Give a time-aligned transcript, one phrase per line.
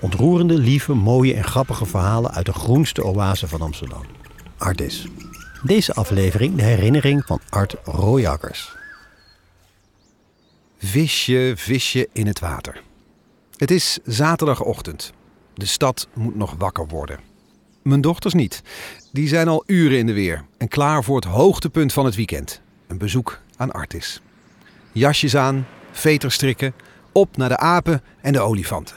[0.00, 4.02] Ontroerende, lieve, mooie en grappige verhalen uit de groenste oase van Amsterdam.
[4.58, 5.06] Artis.
[5.62, 8.76] Deze aflevering de herinnering van Art Royakkers.
[10.78, 12.82] Visje, visje in het water.
[13.56, 15.12] Het is zaterdagochtend.
[15.54, 17.18] De stad moet nog wakker worden.
[17.82, 18.62] Mijn dochters niet.
[19.12, 22.60] Die zijn al uren in de weer en klaar voor het hoogtepunt van het weekend.
[22.86, 24.20] Een bezoek aan Artis.
[24.92, 26.74] Jasjes aan, veters strikken,
[27.12, 28.96] op naar de apen en de olifanten.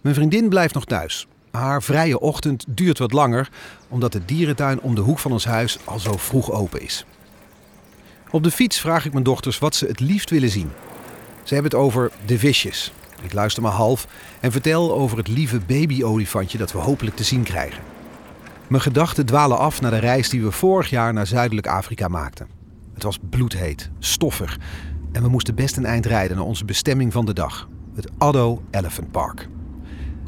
[0.00, 1.26] Mijn vriendin blijft nog thuis.
[1.50, 3.50] Haar vrije ochtend duurt wat langer,
[3.88, 7.04] omdat de dierentuin om de hoek van ons huis al zo vroeg open is.
[8.30, 10.70] Op de fiets vraag ik mijn dochters wat ze het liefst willen zien.
[11.42, 12.92] Ze hebben het over de visjes.
[13.22, 14.06] Ik luister maar half
[14.40, 17.82] en vertel over het lieve babyolifantje dat we hopelijk te zien krijgen.
[18.66, 22.48] Mijn gedachten dwalen af naar de reis die we vorig jaar naar Zuidelijk Afrika maakten.
[22.94, 24.58] Het was bloedheet, stoffig
[25.12, 28.62] en we moesten best een eind rijden naar onze bestemming van de dag, het Addo
[28.70, 29.48] Elephant Park.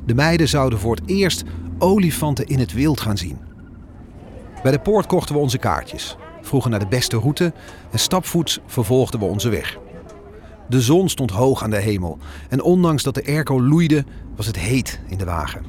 [0.04, 1.44] De meiden zouden voor het eerst
[1.78, 3.38] olifanten in het wild gaan zien.
[4.62, 7.52] Bij de poort kochten we onze kaartjes, vroegen naar de beste route
[7.90, 9.78] en stapvoets vervolgden we onze weg.
[10.68, 14.04] De zon stond hoog aan de hemel en ondanks dat de airco loeide,
[14.36, 15.64] was het heet in de wagen.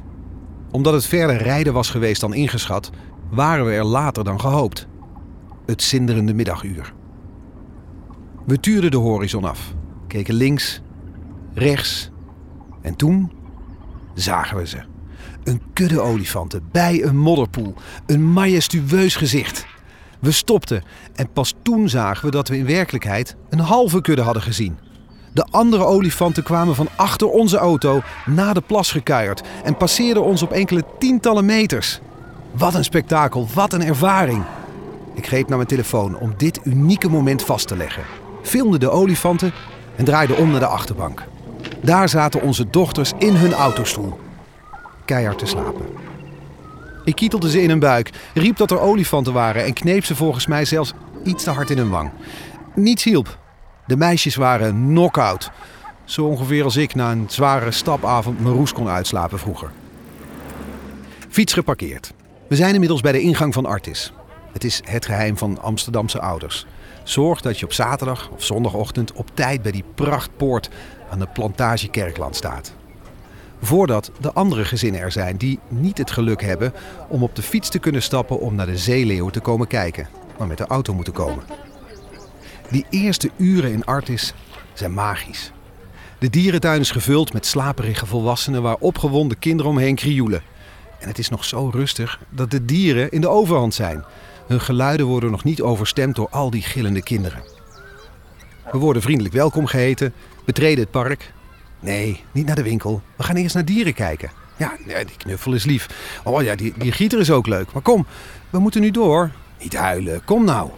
[0.70, 2.90] Omdat het verder rijden was geweest dan ingeschat,
[3.30, 4.86] waren we er later dan gehoopt.
[5.66, 6.92] Het zinderende middaguur.
[8.44, 9.74] We tuurden de horizon af,
[10.06, 10.80] keken links,
[11.54, 12.10] rechts
[12.80, 13.32] en toen
[14.14, 14.78] zagen we ze.
[15.44, 17.74] Een kudde olifanten bij een modderpoel,
[18.06, 19.66] een majestueus gezicht.
[20.20, 20.82] We stopten
[21.14, 24.78] en pas toen zagen we dat we in werkelijkheid een halve kudde hadden gezien.
[25.34, 30.42] De andere olifanten kwamen van achter onze auto na de plas gekuierd en passeerden ons
[30.42, 32.00] op enkele tientallen meters.
[32.56, 34.44] Wat een spektakel, wat een ervaring.
[35.14, 38.21] Ik greep naar mijn telefoon om dit unieke moment vast te leggen.
[38.42, 39.52] Filmde de olifanten
[39.96, 41.24] en draaide om naar de achterbank.
[41.80, 44.18] Daar zaten onze dochters in hun autostoel.
[45.04, 45.86] Keihard te slapen.
[47.04, 50.46] Ik kietelde ze in hun buik, riep dat er olifanten waren en kneep ze volgens
[50.46, 50.92] mij zelfs
[51.24, 52.10] iets te hard in hun wang.
[52.74, 53.38] Niets hielp.
[53.86, 55.50] De meisjes waren knock-out.
[56.04, 59.70] Zo ongeveer als ik na een zware stapavond mijn roes kon uitslapen vroeger.
[61.28, 62.12] Fiets geparkeerd.
[62.48, 64.12] We zijn inmiddels bij de ingang van Artis.
[64.52, 66.66] Het is het geheim van Amsterdamse ouders.
[67.02, 70.70] Zorg dat je op zaterdag of zondagochtend op tijd bij die prachtpoort
[71.10, 72.74] aan de plantage Kerkland staat.
[73.62, 76.72] Voordat de andere gezinnen er zijn die niet het geluk hebben
[77.08, 80.08] om op de fiets te kunnen stappen om naar de zeeleeuwen te komen kijken,
[80.38, 81.44] maar met de auto moeten komen.
[82.70, 84.34] Die eerste uren in Artis
[84.72, 85.52] zijn magisch.
[86.18, 90.42] De dierentuin is gevuld met slaperige volwassenen waar opgewonden kinderen omheen krioelen.
[90.98, 94.04] En het is nog zo rustig dat de dieren in de overhand zijn.
[94.46, 97.42] Hun geluiden worden nog niet overstemd door al die gillende kinderen.
[98.72, 100.12] We worden vriendelijk welkom geheten,
[100.44, 101.32] betreden het park.
[101.80, 103.02] Nee, niet naar de winkel.
[103.16, 104.30] We gaan eerst naar dieren kijken.
[104.56, 105.88] Ja, die knuffel is lief.
[106.24, 107.72] Oh ja, die, die gieter is ook leuk.
[107.72, 108.06] Maar kom,
[108.50, 109.30] we moeten nu door.
[109.60, 110.70] Niet huilen, kom nou.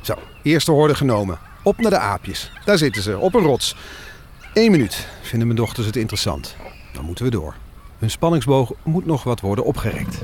[0.00, 1.38] Zo, eerste horde genomen.
[1.62, 2.52] Op naar de aapjes.
[2.64, 3.76] Daar zitten ze, op een rots.
[4.54, 6.56] Eén minuut, vinden mijn dochters het interessant.
[6.92, 7.54] Dan moeten we door.
[7.98, 10.22] Hun spanningsboog moet nog wat worden opgerekt.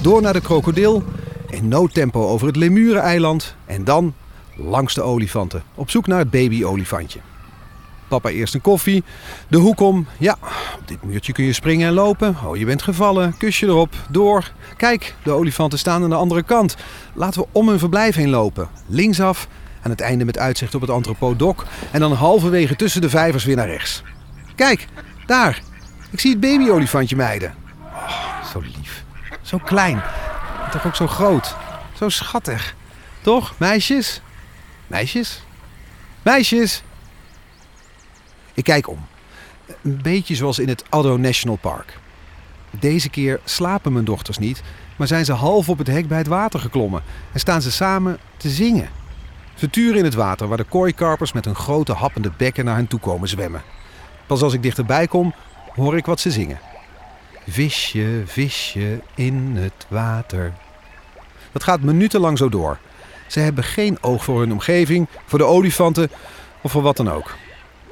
[0.00, 1.04] Door naar de krokodil,
[1.52, 4.14] in noodtempo over het Lemuren-eiland en dan
[4.56, 7.20] langs de olifanten, op zoek naar het baby-olifantje.
[8.08, 9.04] Papa eerst een koffie,
[9.48, 10.06] de hoek om.
[10.18, 10.36] Ja,
[10.78, 12.36] op dit muurtje kun je springen en lopen.
[12.44, 13.36] Oh, je bent gevallen.
[13.36, 13.94] Kusje erop.
[14.10, 14.52] Door.
[14.76, 16.76] Kijk, de olifanten staan aan de andere kant.
[17.14, 18.68] Laten we om hun verblijf heen lopen.
[18.86, 19.48] Linksaf,
[19.82, 21.64] aan het einde met uitzicht op het antropodok.
[21.90, 24.02] En dan halverwege tussen de vijvers weer naar rechts.
[24.54, 24.86] Kijk,
[25.26, 25.62] daar.
[26.10, 27.54] Ik zie het babyolifantje meiden.
[27.82, 29.04] Oh, zo lief.
[29.42, 30.02] Zo klein.
[30.72, 31.56] Toch ook zo groot.
[31.96, 32.74] Zo schattig.
[33.20, 34.20] Toch, meisjes?
[34.86, 35.42] Meisjes?
[36.22, 36.82] Meisjes!
[38.54, 39.06] Ik kijk om.
[39.82, 41.98] Een beetje zoals in het Addo National Park.
[42.70, 44.62] Deze keer slapen mijn dochters niet,
[44.96, 48.18] maar zijn ze half op het hek bij het water geklommen en staan ze samen
[48.36, 48.88] te zingen.
[49.54, 52.86] Ze turen in het water waar de kooikarpers met hun grote happende bekken naar hen
[52.86, 53.62] toe komen zwemmen.
[54.26, 55.34] Pas als ik dichterbij kom,
[55.74, 56.60] hoor ik wat ze zingen.
[57.48, 60.52] Visje, visje in het water.
[61.52, 62.78] Dat gaat minutenlang zo door.
[63.26, 66.10] Ze hebben geen oog voor hun omgeving, voor de olifanten
[66.62, 67.34] of voor wat dan ook.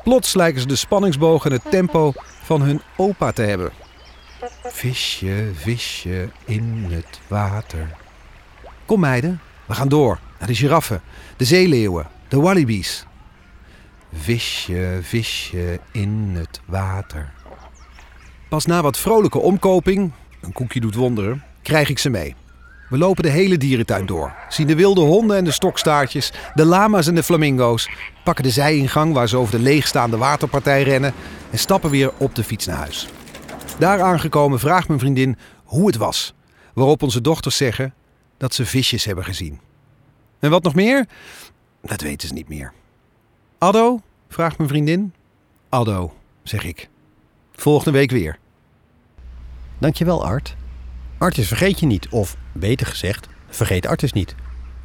[0.03, 2.13] Plots lijken ze de spanningsboog en het tempo
[2.43, 3.73] van hun opa te hebben.
[4.63, 7.97] Visje, visje in het water.
[8.87, 11.03] Kom meiden, we gaan door naar de giraffen,
[11.37, 13.07] de zeeleeuwen, de wallabies.
[14.13, 17.33] Visje, visje in het water.
[18.49, 22.35] Pas na wat vrolijke omkoping, een koekje doet wonderen, krijg ik ze mee.
[22.91, 24.35] We lopen de hele dierentuin door.
[24.49, 27.91] Zien de wilde honden en de stokstaartjes, de lama's en de flamingo's.
[28.25, 31.13] Pakken de zijingang waar ze over de leegstaande waterpartij rennen.
[31.51, 33.09] en stappen weer op de fiets naar huis.
[33.79, 36.35] Daar aangekomen vraagt mijn vriendin hoe het was.
[36.75, 37.95] Waarop onze dochters zeggen
[38.37, 39.61] dat ze visjes hebben gezien.
[40.39, 41.07] En wat nog meer?
[41.83, 42.73] Dat weten ze niet meer.
[43.59, 44.01] Addo?
[44.29, 45.13] vraagt mijn vriendin.
[45.69, 46.89] Addo, zeg ik.
[47.53, 48.39] Volgende week weer.
[49.79, 50.57] Dankjewel, Art.
[51.19, 54.35] Artis vergeet je niet, of beter gezegd, vergeet Artis niet.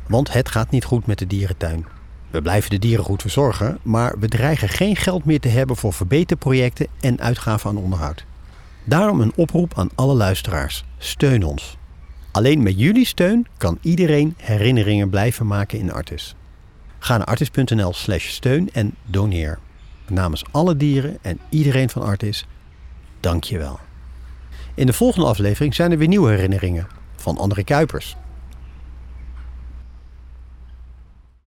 [0.07, 1.85] Want het gaat niet goed met de dierentuin.
[2.29, 5.93] We blijven de dieren goed verzorgen, maar we dreigen geen geld meer te hebben voor
[5.93, 8.25] verbeterprojecten en uitgaven aan onderhoud.
[8.83, 11.77] Daarom een oproep aan alle luisteraars: steun ons.
[12.31, 16.35] Alleen met jullie steun kan iedereen herinneringen blijven maken in Artis.
[16.99, 19.59] Ga naar artis.nl/slash steun en doneer.
[20.07, 22.45] Namens alle dieren en iedereen van Artis,
[23.19, 23.79] dank je wel.
[24.73, 26.87] In de volgende aflevering zijn er weer nieuwe herinneringen
[27.25, 28.15] van André Kuipers.